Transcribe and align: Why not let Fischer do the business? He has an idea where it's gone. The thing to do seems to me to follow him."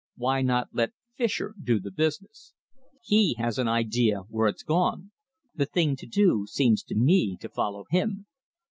Why 0.15 0.41
not 0.41 0.69
let 0.73 0.93
Fischer 1.15 1.53
do 1.63 1.79
the 1.79 1.91
business? 1.91 2.55
He 3.03 3.35
has 3.37 3.59
an 3.59 3.67
idea 3.67 4.21
where 4.29 4.47
it's 4.47 4.63
gone. 4.63 5.11
The 5.53 5.67
thing 5.67 5.95
to 5.97 6.07
do 6.07 6.47
seems 6.47 6.81
to 6.85 6.95
me 6.95 7.37
to 7.39 7.47
follow 7.47 7.85
him." 7.91 8.25